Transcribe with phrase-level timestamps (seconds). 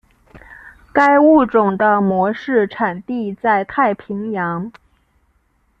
[0.91, 4.71] 该物种的模式产地在太平洋。